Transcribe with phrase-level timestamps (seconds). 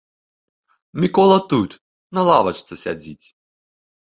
[1.03, 1.69] Мікола тут,
[2.19, 3.27] на лавачцы сядзіць!